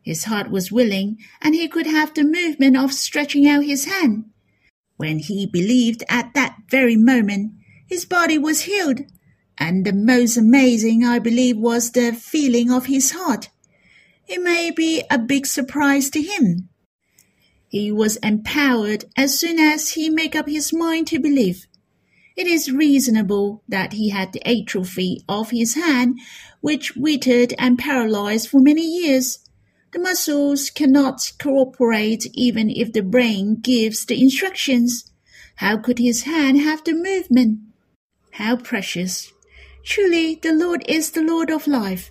His 0.00 0.24
heart 0.24 0.48
was 0.48 0.70
willing 0.70 1.18
and 1.42 1.54
he 1.56 1.66
could 1.66 1.86
have 1.86 2.14
the 2.14 2.22
movement 2.22 2.76
of 2.76 2.92
stretching 2.92 3.48
out 3.48 3.64
his 3.64 3.86
hand. 3.86 4.26
When 4.96 5.18
he 5.18 5.44
believed 5.44 6.04
at 6.08 6.32
that 6.34 6.56
very 6.70 6.96
moment, 6.96 7.52
his 7.86 8.04
body 8.04 8.38
was 8.38 8.62
healed, 8.62 9.00
and 9.58 9.84
the 9.84 9.92
most 9.92 10.36
amazing, 10.36 11.04
I 11.04 11.18
believe, 11.18 11.56
was 11.56 11.90
the 11.90 12.12
feeling 12.12 12.70
of 12.70 12.86
his 12.86 13.10
heart. 13.10 13.50
It 14.28 14.40
may 14.42 14.70
be 14.70 15.02
a 15.10 15.18
big 15.18 15.46
surprise 15.46 16.08
to 16.10 16.22
him. 16.22 16.68
He 17.68 17.92
was 17.92 18.16
empowered 18.18 19.04
as 19.16 19.38
soon 19.38 19.58
as 19.58 19.90
he 19.90 20.08
made 20.08 20.34
up 20.34 20.48
his 20.48 20.72
mind 20.72 21.08
to 21.08 21.18
believe. 21.18 21.66
It 22.36 22.46
is 22.46 22.70
reasonable 22.70 23.62
that 23.66 23.94
he 23.94 24.10
had 24.10 24.32
the 24.32 24.46
atrophy 24.46 25.22
of 25.26 25.50
his 25.50 25.74
hand, 25.74 26.18
which 26.60 26.94
withered 26.94 27.54
and 27.58 27.78
paralyzed 27.78 28.50
for 28.50 28.60
many 28.60 28.82
years. 28.82 29.38
The 29.92 30.00
muscles 30.00 30.68
cannot 30.68 31.32
cooperate 31.38 32.26
even 32.34 32.68
if 32.68 32.92
the 32.92 33.00
brain 33.00 33.56
gives 33.62 34.04
the 34.04 34.20
instructions. 34.20 35.10
How 35.56 35.78
could 35.78 35.98
his 35.98 36.24
hand 36.24 36.60
have 36.60 36.84
the 36.84 36.92
movement? 36.92 37.60
How 38.32 38.56
precious! 38.56 39.32
Truly, 39.82 40.34
the 40.34 40.52
Lord 40.52 40.84
is 40.86 41.12
the 41.12 41.22
Lord 41.22 41.48
of 41.48 41.66
life. 41.66 42.10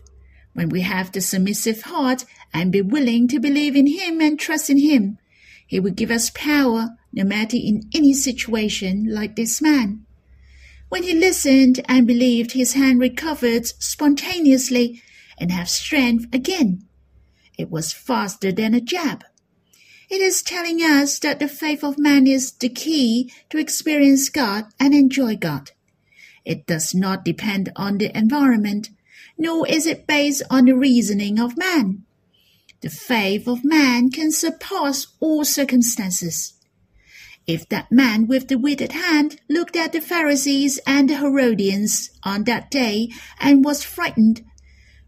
When 0.53 0.69
we 0.69 0.81
have 0.81 1.11
the 1.11 1.21
submissive 1.21 1.81
heart 1.83 2.25
and 2.51 2.71
be 2.71 2.81
willing 2.81 3.27
to 3.27 3.39
believe 3.39 3.75
in 3.75 3.85
Him 3.85 4.21
and 4.21 4.39
trust 4.39 4.69
in 4.71 4.79
Him, 4.79 5.19
He 5.67 5.79
will 5.79 5.91
give 5.91 6.09
us 6.09 6.31
power 6.31 6.97
no 7.13 7.25
matter 7.25 7.57
in 7.57 7.83
any 7.93 8.13
situation 8.13 9.05
like 9.09 9.35
this 9.35 9.61
man. 9.61 10.04
When 10.89 11.03
he 11.03 11.13
listened 11.13 11.81
and 11.85 12.07
believed, 12.07 12.51
his 12.51 12.73
hand 12.73 12.99
recovered 12.99 13.65
spontaneously 13.65 15.01
and 15.37 15.51
have 15.51 15.69
strength 15.69 16.27
again. 16.33 16.85
It 17.57 17.69
was 17.69 17.93
faster 17.93 18.51
than 18.51 18.73
a 18.73 18.81
jab. 18.81 19.23
It 20.09 20.21
is 20.21 20.43
telling 20.43 20.79
us 20.79 21.17
that 21.19 21.39
the 21.39 21.47
faith 21.47 21.83
of 21.83 21.97
man 21.97 22.27
is 22.27 22.51
the 22.51 22.69
key 22.69 23.31
to 23.49 23.57
experience 23.57 24.29
God 24.29 24.65
and 24.79 24.93
enjoy 24.93 25.35
God. 25.35 25.71
It 26.45 26.67
does 26.67 26.93
not 26.93 27.25
depend 27.25 27.71
on 27.75 27.97
the 27.97 28.15
environment, 28.15 28.89
nor 29.37 29.67
is 29.67 29.87
it 29.87 30.05
based 30.05 30.43
on 30.49 30.65
the 30.65 30.75
reasoning 30.75 31.39
of 31.39 31.57
man. 31.57 32.03
The 32.81 32.89
faith 32.89 33.47
of 33.47 33.65
man 33.65 34.11
can 34.11 34.31
surpass 34.31 35.07
all 35.19 35.43
circumstances. 35.43 36.53
If 37.47 37.69
that 37.69 37.91
man 37.91 38.27
with 38.27 38.47
the 38.47 38.57
withered 38.57 38.93
hand 38.93 39.39
looked 39.49 39.75
at 39.75 39.91
the 39.91 40.01
Pharisees 40.01 40.79
and 40.87 41.09
the 41.09 41.17
Herodians 41.17 42.09
on 42.23 42.45
that 42.45 42.71
day 42.71 43.09
and 43.39 43.63
was 43.63 43.83
frightened, 43.83 44.43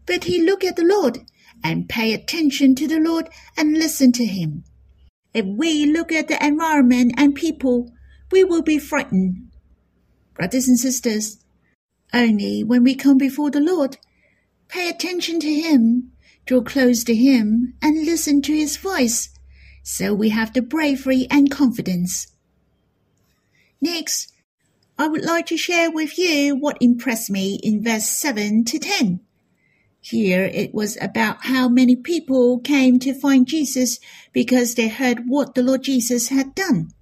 but 0.06 0.24
he 0.24 0.42
looked 0.42 0.64
at 0.64 0.76
the 0.76 0.84
Lord 0.84 1.18
and 1.64 1.88
pay 1.88 2.14
attention 2.14 2.74
to 2.76 2.86
the 2.86 3.00
Lord 3.00 3.28
and 3.56 3.74
listen 3.74 4.12
to 4.12 4.24
him. 4.24 4.64
If 5.34 5.44
we 5.46 5.86
look 5.86 6.12
at 6.12 6.28
the 6.28 6.44
environment 6.44 7.14
and 7.16 7.34
people, 7.34 7.92
we 8.30 8.44
will 8.44 8.62
be 8.62 8.78
frightened 8.78 9.48
brothers 10.38 10.68
and 10.68 10.78
sisters, 10.78 11.38
only 12.14 12.62
when 12.62 12.84
we 12.84 12.94
come 12.94 13.18
before 13.18 13.50
the 13.50 13.60
Lord, 13.60 13.98
pay 14.68 14.88
attention 14.88 15.40
to 15.40 15.52
Him, 15.52 16.12
draw 16.46 16.62
close 16.62 17.02
to 17.04 17.14
Him, 17.14 17.74
and 17.82 18.06
listen 18.06 18.40
to 18.42 18.56
His 18.56 18.76
voice, 18.76 19.30
so 19.82 20.14
we 20.14 20.30
have 20.30 20.52
the 20.52 20.62
bravery 20.62 21.26
and 21.30 21.50
confidence. 21.50 22.28
Next, 23.80 24.32
I 24.98 25.06
would 25.06 25.24
like 25.24 25.46
to 25.46 25.56
share 25.56 25.90
with 25.90 26.18
you 26.18 26.56
what 26.56 26.78
impressed 26.80 27.30
me 27.30 27.60
in 27.62 27.84
verse 27.84 28.08
7 28.08 28.64
to 28.64 28.78
10. 28.78 29.20
Here 30.00 30.44
it 30.44 30.74
was 30.74 30.96
about 31.00 31.44
how 31.44 31.68
many 31.68 31.94
people 31.94 32.58
came 32.60 32.98
to 33.00 33.14
find 33.14 33.46
Jesus 33.46 34.00
because 34.32 34.74
they 34.74 34.88
heard 34.88 35.24
what 35.28 35.54
the 35.54 35.62
Lord 35.62 35.82
Jesus 35.82 36.28
had 36.28 36.54
done. 36.54 36.92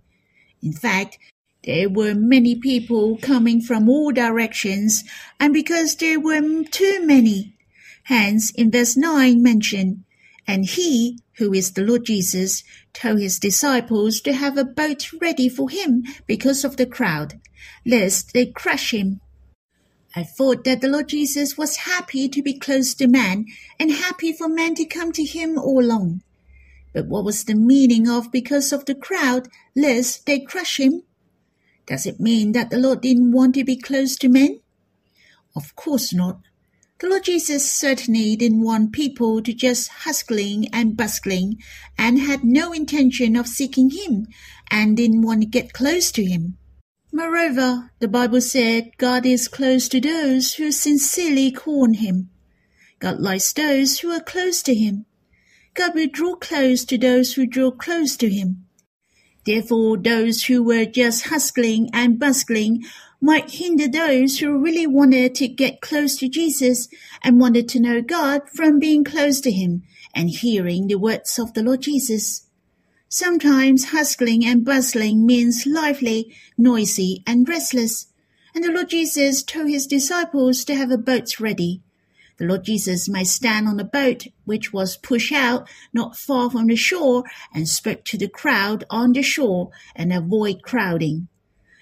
In 0.63 0.73
fact, 0.73 1.19
there 1.65 1.89
were 1.89 2.15
many 2.15 2.55
people 2.55 3.19
coming 3.19 3.61
from 3.61 3.89
all 3.89 4.13
directions, 4.13 5.05
and 5.41 5.53
because 5.53 5.97
there 5.97 6.21
were 6.21 6.65
too 6.65 7.05
many. 7.05 7.57
Hence, 8.05 8.51
in 8.53 8.71
verse 8.71 8.97
9 8.97 9.43
mentioned, 9.43 10.05
and 10.47 10.65
he, 10.65 11.19
who 11.39 11.53
is 11.53 11.73
the 11.73 11.85
Lord 11.85 12.07
Jesus, 12.07 12.63
told 12.93 13.21
his 13.21 13.39
disciples 13.39 14.21
to 14.21 14.33
have 14.33 14.57
a 14.57 14.65
boat 14.65 15.11
ready 15.21 15.49
for 15.49 15.69
him 15.69 16.05
because 16.27 16.65
of 16.65 16.77
the 16.77 16.87
crowd, 16.87 17.41
lest 17.85 18.33
they 18.33 18.47
crush 18.47 18.93
him. 18.93 19.21
I 20.15 20.23
thought 20.23 20.65
that 20.65 20.81
the 20.81 20.89
Lord 20.89 21.09
Jesus 21.09 21.59
was 21.59 21.77
happy 21.77 22.29
to 22.29 22.43
be 22.43 22.59
close 22.59 22.95
to 22.95 23.07
man 23.07 23.45
and 23.79 23.91
happy 23.93 24.33
for 24.33 24.49
men 24.49 24.75
to 24.77 24.87
come 24.87 25.13
to 25.13 25.25
him 25.25 25.59
all 25.59 25.85
along. 25.85 26.23
But 26.95 27.07
what 27.07 27.25
was 27.25 27.45
the 27.45 27.55
meaning 27.55 28.09
of 28.09 28.33
because 28.33 28.73
of 28.73 28.87
the 28.87 28.95
crowd, 28.95 29.49
lest 29.75 30.25
they 30.25 30.41
crush 30.41 30.81
him? 30.81 31.03
Does 31.85 32.07
it 32.07 32.19
mean 32.19 32.53
that 32.53 32.71
the 32.71 32.79
Lord 32.79 33.03
didn't 33.03 33.33
want 33.33 33.55
to 33.57 33.65
be 33.65 33.77
close 33.77 34.17
to 34.17 34.31
men? 34.31 34.61
Of 35.55 35.77
course 35.77 36.15
not. 36.15 36.41
The 36.99 37.09
Lord 37.09 37.25
Jesus 37.25 37.71
certainly 37.71 38.37
didn't 38.37 38.63
want 38.63 38.93
people 38.93 39.43
to 39.43 39.53
just 39.53 39.89
hustling 39.89 40.67
and 40.73 40.97
bustling 40.97 41.59
and 41.99 42.19
had 42.19 42.43
no 42.43 42.73
intention 42.73 43.37
of 43.37 43.47
seeking 43.47 43.91
Him 43.91 44.27
and 44.71 44.97
didn't 44.97 45.21
want 45.21 45.43
to 45.43 45.47
get 45.47 45.75
close 45.75 46.11
to 46.13 46.25
Him. 46.25 46.57
Moreover, 47.13 47.93
the 47.99 48.09
Bible 48.09 48.41
said 48.41 48.97
God 48.97 49.27
is 49.27 49.47
close 49.47 49.89
to 49.91 50.01
those 50.01 50.55
who 50.55 50.73
sincerely 50.73 51.51
call 51.51 51.85
on 51.85 51.95
Him. 51.95 52.31
God 52.99 53.21
likes 53.21 53.53
those 53.53 54.01
who 54.01 54.11
are 54.11 54.21
close 54.21 54.63
to 54.63 54.75
Him. 54.75 55.05
God 55.75 55.95
will 55.95 56.09
draw 56.09 56.35
close 56.35 56.83
to 56.87 56.97
those 56.97 57.35
who 57.35 57.47
draw 57.47 57.71
close 57.71 58.17
to 58.17 58.31
Him. 58.31 58.66
Therefore, 59.47 59.97
those 59.97 60.45
who 60.45 60.63
were 60.63 60.85
just 60.85 61.27
hustling 61.27 61.89
and 61.93 62.19
bustling 62.19 62.85
might 63.21 63.53
hinder 63.53 63.89
those 63.89 64.39
who 64.39 64.59
really 64.59 64.87
wanted 64.87 65.35
to 65.37 65.49
get 65.49 65.81
close 65.81 66.17
to 66.17 66.29
Jesus 66.29 66.89
and 67.23 67.41
wanted 67.41 67.69
to 67.71 67.81
know 67.81 68.03
God 68.03 68.43
from 68.51 68.79
being 68.81 69.05
close 69.05 69.41
to 69.43 69.53
Him 69.53 69.85
and 70.15 70.31
hearing 70.31 70.89
the 70.89 70.97
words 70.97 71.39
of 71.39 71.55
the 71.55 71.63
Lord 71.63 71.83
Jesus. 71.83 72.49
Sometimes 73.09 73.91
hustling 73.91 74.45
and 74.45 74.65
bustling 74.65 75.25
means 75.25 75.65
lively, 75.65 76.35
noisy, 76.59 77.23
and 77.27 77.49
restless, 77.49 78.09
and 78.53 78.65
the 78.65 78.73
Lord 78.73 78.91
Jesus 78.91 79.43
told 79.45 79.69
his 79.69 79.87
disciples 79.87 80.65
to 80.65 80.75
have 80.75 80.91
a 80.91 80.99
boat 80.99 81.39
ready. 81.39 81.83
The 82.39 82.45
Lord 82.45 82.65
Jesus 82.65 83.09
might 83.09 83.29
stand 83.29 83.67
on 83.67 83.81
a 83.81 83.85
boat 83.85 84.27
which 84.45 84.73
was 84.73 84.97
pushed 84.99 85.33
out 85.33 85.69
not 85.95 86.17
far 86.17 86.51
from 86.51 86.67
the 86.67 86.77
shore 86.77 87.25
and 87.55 87.69
spoke 87.69 88.05
to 88.05 88.19
the 88.19 88.29
crowd 88.29 88.85
on 88.91 89.13
the 89.13 89.23
shore 89.23 89.71
and 89.95 90.13
avoid 90.13 90.63
crowding. 90.63 91.29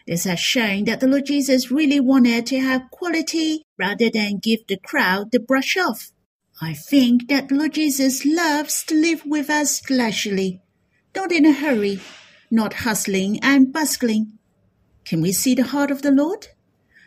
This 0.06 0.24
has 0.24 0.38
shown 0.38 0.84
that 0.84 1.00
the 1.00 1.08
Lord 1.08 1.26
Jesus 1.26 1.70
really 1.70 1.98
wanted 1.98 2.46
to 2.46 2.60
have 2.60 2.90
quality 2.90 3.64
rather 3.78 4.10
than 4.10 4.38
give 4.38 4.66
the 4.68 4.76
crowd 4.76 5.32
the 5.32 5.40
brush 5.40 5.76
off. 5.76 6.12
I 6.60 6.74
think 6.74 7.28
that 7.28 7.48
the 7.48 7.56
Lord 7.56 7.74
Jesus 7.74 8.24
loves 8.24 8.84
to 8.84 8.94
live 8.94 9.24
with 9.26 9.50
us 9.50 9.82
leisurely, 9.90 10.60
not 11.16 11.32
in 11.32 11.46
a 11.46 11.52
hurry, 11.52 12.00
not 12.50 12.74
hustling 12.74 13.40
and 13.42 13.72
bustling. 13.72 14.38
Can 15.04 15.20
we 15.20 15.32
see 15.32 15.54
the 15.54 15.64
heart 15.64 15.90
of 15.90 16.02
the 16.02 16.12
Lord? 16.12 16.48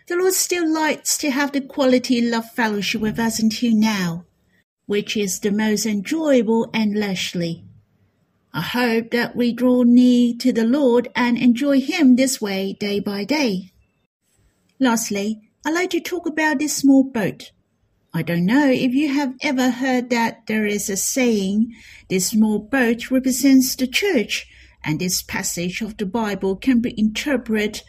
The 0.07 0.15
Lord 0.15 0.33
still 0.33 0.71
likes 0.71 1.17
to 1.17 1.31
have 1.31 1.51
the 1.51 1.59
quality 1.59 2.21
love 2.21 2.49
fellowship 2.51 3.01
with 3.01 3.19
us 3.19 3.39
until 3.39 3.75
now, 3.75 4.23
which 4.85 5.17
is 5.17 5.41
the 5.41 5.51
most 5.51 5.85
enjoyable 5.85 6.69
and 6.73 6.97
leisurely. 6.97 7.65
I 8.53 8.61
hope 8.61 9.11
that 9.11 9.35
we 9.35 9.51
draw 9.51 9.83
near 9.83 10.33
to 10.39 10.53
the 10.53 10.63
Lord 10.63 11.09
and 11.13 11.37
enjoy 11.37 11.81
Him 11.81 12.15
this 12.15 12.39
way 12.39 12.71
day 12.79 13.01
by 13.01 13.25
day. 13.25 13.73
Lastly, 14.79 15.41
I'd 15.65 15.73
like 15.73 15.89
to 15.89 15.99
talk 15.99 16.25
about 16.25 16.59
this 16.59 16.77
small 16.77 17.03
boat. 17.03 17.51
I 18.13 18.21
don't 18.21 18.45
know 18.45 18.69
if 18.69 18.93
you 18.93 19.13
have 19.13 19.33
ever 19.41 19.69
heard 19.69 20.09
that 20.11 20.47
there 20.47 20.65
is 20.65 20.89
a 20.89 20.95
saying, 20.95 21.75
this 22.09 22.27
small 22.27 22.59
boat 22.59 23.11
represents 23.11 23.75
the 23.75 23.87
church, 23.87 24.47
and 24.85 25.01
this 25.01 25.21
passage 25.21 25.81
of 25.81 25.97
the 25.97 26.05
Bible 26.05 26.55
can 26.55 26.79
be 26.79 26.97
interpreted 26.97 27.81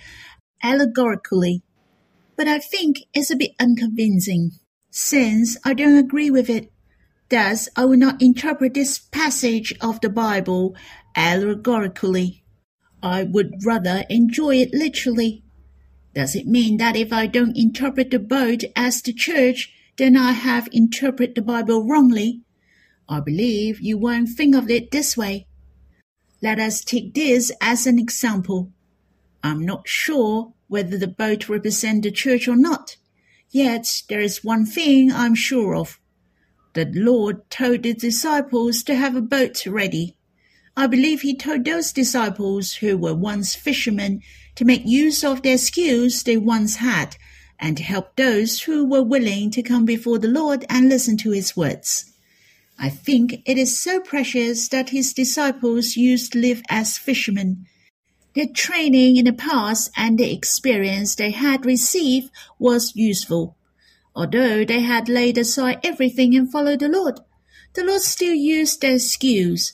allegorically. 0.65 1.63
But 2.39 2.47
I 2.47 2.61
think 2.61 3.01
it's 3.13 3.33
a 3.33 3.37
bit 3.37 3.51
unconvincing, 3.59 4.53
since 4.91 5.57
I 5.65 5.75
don't 5.75 5.99
agree 5.99 6.31
with 6.31 6.49
it. 6.49 6.71
Thus, 7.31 7.69
I 7.77 7.85
will 7.85 7.99
not 7.99 8.23
interpret 8.23 8.75
this 8.75 9.01
passage 9.01 9.75
of 9.81 10.01
the 10.01 10.09
Bible 10.09 10.77
allegorically. 11.17 12.45
I 13.03 13.25
would 13.25 13.55
rather 13.67 14.05
enjoy 14.09 14.55
it 14.59 14.73
literally. 14.73 15.43
Does 16.15 16.37
it 16.37 16.47
mean 16.47 16.77
that 16.77 16.95
if 16.95 17.13
I 17.13 17.27
don't 17.27 17.57
interpret 17.57 18.13
the 18.13 18.21
boat 18.21 18.63
as 18.77 19.03
the 19.03 19.13
church, 19.13 19.75
then 19.97 20.17
I 20.17 20.31
have 20.31 20.69
interpreted 20.71 21.35
the 21.35 21.43
Bible 21.43 21.85
wrongly? 21.89 22.43
I 23.09 23.19
believe 23.19 23.81
you 23.81 23.99
won't 23.99 24.29
think 24.29 24.55
of 24.55 24.71
it 24.71 24.93
this 24.93 25.17
way. 25.17 25.49
Let 26.41 26.61
us 26.61 26.85
take 26.85 27.15
this 27.15 27.51
as 27.61 27.85
an 27.89 27.99
example. 27.99 28.71
I'm 29.43 29.67
not 29.67 29.89
sure 29.89 30.55
whether 30.69 30.97
the 30.97 31.09
boat 31.09 31.49
represents 31.49 32.05
the 32.05 32.11
church 32.11 32.47
or 32.47 32.57
not. 32.57 32.97
Yet 33.51 34.03
there 34.09 34.21
is 34.21 34.45
one 34.45 34.67
thing 34.67 35.11
I'm 35.11 35.35
sure 35.35 35.75
of. 35.75 35.99
The 36.75 36.91
Lord 36.95 37.51
told 37.51 37.83
the 37.83 37.95
disciples 37.95 38.83
to 38.85 38.95
have 38.95 39.17
a 39.17 39.23
boat 39.23 39.67
ready. 39.67 40.17
I 40.77 40.87
believe 40.87 41.23
he 41.23 41.35
told 41.35 41.65
those 41.65 41.93
disciples 41.93 42.75
who 42.75 42.97
were 42.97 43.15
once 43.15 43.55
fishermen 43.55 44.23
to 44.55 44.65
make 44.65 44.85
use 44.85 45.25
of 45.25 45.43
their 45.43 45.59
skills 45.59 46.23
they 46.23 46.37
once 46.37 46.77
had 46.77 47.17
and 47.59 47.77
to 47.77 47.83
help 47.83 48.15
those 48.15 48.61
who 48.61 48.85
were 48.85 49.03
willing 49.03 49.51
to 49.51 49.63
come 49.63 49.85
before 49.85 50.19
the 50.19 50.29
Lord 50.29 50.65
and 50.69 50.89
listen 50.89 51.17
to 51.19 51.33
his 51.33 51.57
words. 51.57 52.13
I 52.79 52.91
think 52.91 53.43
it 53.45 53.59
is 53.59 53.77
so 53.77 53.99
precious 54.01 54.69
that 54.69 54.91
his 54.91 55.13
disciples 55.13 55.97
used 55.97 56.33
to 56.33 56.39
live 56.39 56.63
as 56.69 56.97
fishermen. 56.97 57.67
Their 58.39 58.47
training 58.47 59.17
in 59.17 59.25
the 59.25 59.33
past 59.33 59.91
and 59.97 60.17
the 60.17 60.33
experience 60.33 61.17
they 61.17 61.33
had 61.33 61.67
received 61.67 62.31
was 62.57 62.95
useful. 62.95 63.57
Although 64.15 64.65
they 64.65 64.83
had 64.83 65.09
laid 65.09 65.37
aside 65.37 65.81
everything 65.83 66.37
and 66.37 66.49
followed 66.49 66.79
the 66.79 66.89
Lord, 66.89 67.19
the 67.75 67.83
Lord 67.83 68.01
still 68.01 68.35
used 68.35 68.81
their 68.81 69.01
skills, 69.01 69.73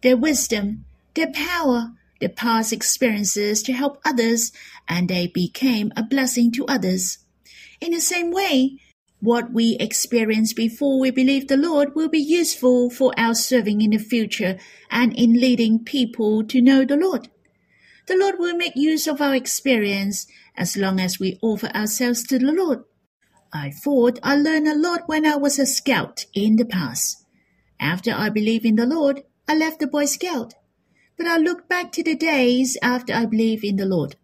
their 0.00 0.16
wisdom, 0.16 0.86
their 1.12 1.30
power, 1.30 1.92
their 2.18 2.30
past 2.30 2.72
experiences 2.72 3.62
to 3.64 3.74
help 3.74 4.00
others, 4.02 4.50
and 4.88 5.10
they 5.10 5.26
became 5.26 5.92
a 5.94 6.02
blessing 6.02 6.50
to 6.52 6.64
others. 6.64 7.18
In 7.82 7.92
the 7.92 8.00
same 8.00 8.30
way, 8.30 8.78
what 9.20 9.52
we 9.52 9.76
experience 9.78 10.54
before 10.54 10.98
we 10.98 11.10
believe 11.10 11.48
the 11.48 11.58
Lord 11.58 11.94
will 11.94 12.08
be 12.08 12.18
useful 12.18 12.88
for 12.88 13.12
our 13.18 13.34
serving 13.34 13.82
in 13.82 13.90
the 13.90 13.98
future 13.98 14.56
and 14.90 15.12
in 15.18 15.34
leading 15.34 15.84
people 15.84 16.44
to 16.44 16.62
know 16.62 16.82
the 16.82 16.96
Lord. 16.96 17.28
The 18.06 18.16
Lord 18.16 18.38
will 18.38 18.56
make 18.56 18.76
use 18.76 19.06
of 19.06 19.20
our 19.20 19.34
experience 19.34 20.26
as 20.56 20.76
long 20.76 21.00
as 21.00 21.18
we 21.18 21.38
offer 21.42 21.66
ourselves 21.68 22.22
to 22.24 22.38
the 22.38 22.52
Lord. 22.52 22.84
I 23.52 23.70
thought 23.70 24.20
I 24.22 24.36
learned 24.36 24.68
a 24.68 24.78
lot 24.78 25.08
when 25.08 25.26
I 25.26 25.36
was 25.36 25.58
a 25.58 25.66
scout 25.66 26.26
in 26.34 26.56
the 26.56 26.64
past. 26.64 27.24
After 27.80 28.12
I 28.12 28.28
believed 28.28 28.64
in 28.64 28.76
the 28.76 28.86
Lord, 28.86 29.22
I 29.48 29.56
left 29.56 29.80
the 29.80 29.86
Boy 29.86 30.04
Scout. 30.04 30.54
But 31.16 31.26
I 31.26 31.36
look 31.36 31.68
back 31.68 31.92
to 31.92 32.02
the 32.02 32.14
days 32.14 32.76
after 32.82 33.12
I 33.12 33.26
believed 33.26 33.64
in 33.64 33.76
the 33.76 33.86
Lord. 33.86 34.16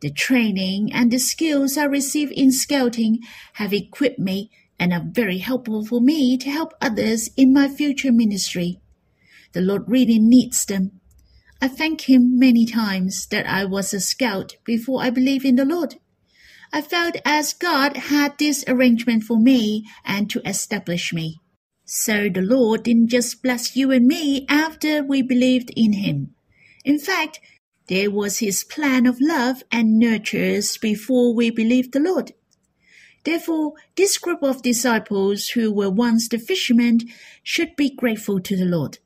The 0.00 0.10
training 0.10 0.92
and 0.92 1.10
the 1.10 1.18
skills 1.18 1.76
I 1.76 1.84
received 1.84 2.32
in 2.32 2.50
scouting 2.50 3.20
have 3.54 3.72
equipped 3.72 4.18
me 4.18 4.50
and 4.78 4.92
are 4.92 5.04
very 5.04 5.38
helpful 5.38 5.84
for 5.84 6.00
me 6.00 6.38
to 6.38 6.50
help 6.50 6.72
others 6.80 7.28
in 7.36 7.52
my 7.52 7.68
future 7.68 8.10
ministry. 8.10 8.80
The 9.52 9.60
Lord 9.60 9.84
really 9.86 10.18
needs 10.18 10.64
them. 10.64 10.99
I 11.62 11.68
thank 11.68 12.08
Him 12.08 12.38
many 12.38 12.64
times 12.64 13.26
that 13.26 13.46
I 13.46 13.66
was 13.66 13.92
a 13.92 14.00
scout 14.00 14.56
before 14.64 15.02
I 15.02 15.10
believed 15.10 15.44
in 15.44 15.56
the 15.56 15.64
Lord. 15.66 15.96
I 16.72 16.80
felt 16.80 17.16
as 17.24 17.52
God 17.52 17.96
had 17.96 18.38
this 18.38 18.64
arrangement 18.66 19.24
for 19.24 19.38
me 19.38 19.84
and 20.04 20.30
to 20.30 20.40
establish 20.48 21.12
me. 21.12 21.40
So 21.84 22.30
the 22.30 22.40
Lord 22.40 22.84
didn't 22.84 23.08
just 23.08 23.42
bless 23.42 23.76
you 23.76 23.90
and 23.90 24.06
me 24.06 24.46
after 24.48 25.02
we 25.02 25.20
believed 25.20 25.70
in 25.76 25.92
Him. 25.92 26.34
In 26.82 26.98
fact, 26.98 27.40
there 27.88 28.10
was 28.10 28.38
His 28.38 28.64
plan 28.64 29.04
of 29.04 29.18
love 29.20 29.62
and 29.70 29.98
nurtures 29.98 30.78
before 30.78 31.34
we 31.34 31.50
believed 31.50 31.92
the 31.92 32.00
Lord. 32.00 32.32
Therefore, 33.24 33.74
this 33.96 34.16
group 34.16 34.42
of 34.42 34.62
disciples 34.62 35.48
who 35.48 35.70
were 35.70 35.90
once 35.90 36.26
the 36.28 36.38
fishermen 36.38 37.00
should 37.42 37.76
be 37.76 37.94
grateful 37.94 38.40
to 38.40 38.56
the 38.56 38.64
Lord. 38.64 38.98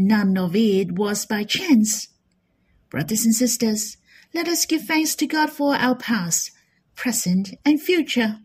None 0.00 0.38
of 0.38 0.54
it 0.54 0.92
was 0.92 1.26
by 1.26 1.42
chance. 1.42 2.06
Brothers 2.88 3.24
and 3.24 3.34
sisters, 3.34 3.96
let 4.32 4.46
us 4.46 4.64
give 4.64 4.84
thanks 4.84 5.16
to 5.16 5.26
God 5.26 5.50
for 5.50 5.74
our 5.74 5.96
past, 5.96 6.52
present, 6.94 7.50
and 7.64 7.82
future. 7.82 8.38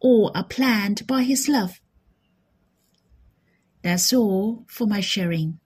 All 0.00 0.30
are 0.34 0.44
planned 0.44 1.06
by 1.06 1.22
His 1.22 1.48
love. 1.48 1.80
That's 3.80 4.12
all 4.12 4.66
for 4.68 4.86
my 4.86 5.00
sharing. 5.00 5.60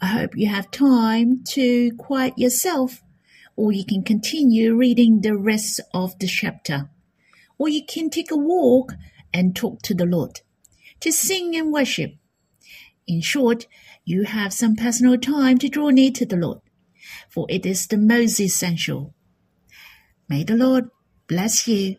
I 0.00 0.06
hope 0.06 0.34
you 0.34 0.46
have 0.46 0.70
time 0.70 1.44
to 1.50 1.90
quiet 1.98 2.38
yourself, 2.38 3.02
or 3.56 3.72
you 3.72 3.84
can 3.84 4.04
continue 4.04 4.74
reading 4.74 5.20
the 5.20 5.36
rest 5.36 5.82
of 5.92 6.18
the 6.18 6.26
chapter, 6.26 6.88
or 7.58 7.68
you 7.68 7.84
can 7.84 8.08
take 8.08 8.30
a 8.30 8.38
walk 8.38 8.94
and 9.34 9.54
talk 9.54 9.82
to 9.82 9.92
the 9.92 10.06
Lord, 10.06 10.40
to 11.00 11.12
sing 11.12 11.54
and 11.54 11.74
worship. 11.74 12.14
In 13.06 13.20
short, 13.20 13.66
you 14.06 14.22
have 14.22 14.52
some 14.52 14.76
personal 14.76 15.18
time 15.18 15.58
to 15.58 15.68
draw 15.68 15.90
near 15.90 16.12
to 16.12 16.24
the 16.24 16.36
Lord, 16.36 16.60
for 17.28 17.44
it 17.50 17.66
is 17.66 17.88
the 17.88 17.98
most 17.98 18.40
essential. 18.40 19.12
May 20.28 20.44
the 20.44 20.54
Lord 20.54 20.90
bless 21.26 21.66
you. 21.66 21.96